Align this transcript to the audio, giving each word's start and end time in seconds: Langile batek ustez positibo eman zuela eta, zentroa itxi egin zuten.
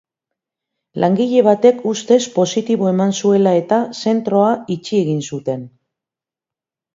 Langile 1.01 1.43
batek 1.47 1.83
ustez 1.91 2.19
positibo 2.37 2.87
eman 2.93 3.13
zuela 3.19 3.53
eta, 3.59 3.79
zentroa 4.05 4.49
itxi 4.77 4.99
egin 5.03 5.21
zuten. 5.31 5.69